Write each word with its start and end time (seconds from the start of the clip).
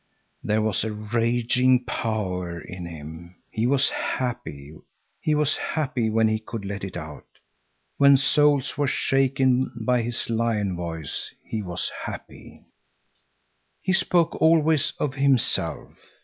There 0.43 0.63
was 0.63 0.83
a 0.83 0.91
raging 0.91 1.83
power 1.85 2.59
in 2.59 2.87
him. 2.87 3.35
He 3.51 3.67
was 3.67 3.91
happy 3.91 4.73
when 5.29 6.27
he 6.27 6.39
could 6.39 6.65
let 6.65 6.83
it 6.83 6.97
out. 6.97 7.27
When 7.97 8.17
souls 8.17 8.79
were 8.79 8.87
shaken 8.87 9.71
by 9.85 10.01
his 10.01 10.27
lion 10.27 10.75
voice, 10.75 11.35
he 11.43 11.61
was 11.61 11.91
happy. 12.05 12.65
He 13.79 13.93
spoke 13.93 14.33
always 14.41 14.91
of 14.99 15.13
himself. 15.13 15.99